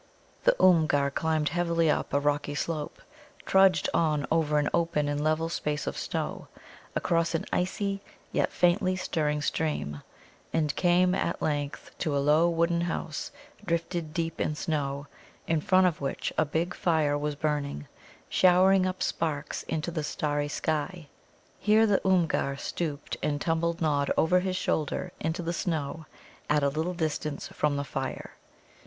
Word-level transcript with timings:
The 0.45 0.55
Oomgar 0.59 1.11
climbed 1.11 1.49
heavily 1.49 1.87
up 1.87 2.11
a 2.11 2.19
rocky 2.19 2.55
slope, 2.55 3.03
trudged 3.45 3.87
on 3.93 4.25
over 4.31 4.57
an 4.57 4.67
open 4.73 5.07
and 5.07 5.23
level 5.23 5.47
space 5.47 5.85
of 5.85 5.95
snow, 5.95 6.47
across 6.95 7.35
an 7.35 7.45
icy 7.53 8.01
yet 8.31 8.51
faintly 8.51 8.95
stirring 8.95 9.43
stream, 9.43 10.01
and 10.51 10.75
came 10.75 11.13
at 11.13 11.39
length 11.39 11.91
to 11.99 12.17
a 12.17 12.17
low 12.17 12.49
wooden 12.49 12.81
house 12.81 13.29
drifted 13.63 14.11
deep 14.11 14.41
in 14.41 14.55
snow, 14.55 15.05
in 15.45 15.61
front 15.61 15.85
of 15.85 16.01
which 16.01 16.33
a 16.35 16.45
big 16.45 16.73
fire 16.73 17.15
was 17.15 17.35
burning, 17.35 17.87
showering 18.27 18.87
up 18.87 19.03
sparks 19.03 19.61
into 19.67 19.91
the 19.91 20.03
starry 20.03 20.47
sky. 20.47 21.09
Here 21.59 21.85
the 21.85 22.01
Oomgar 22.03 22.57
stooped 22.59 23.17
and 23.21 23.39
tumbled 23.39 23.81
Nod 23.81 24.09
over 24.17 24.39
his 24.39 24.55
shoulder 24.55 25.11
into 25.19 25.43
the 25.43 25.53
snow 25.53 26.07
at 26.49 26.63
a 26.63 26.69
little 26.69 26.95
distance 26.95 27.49
from 27.49 27.75
the 27.75 27.83
fire. 27.83 28.31